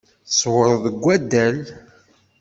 Tẓewrem 0.29 0.77
deg 0.85 0.95
waddal? 1.03 1.59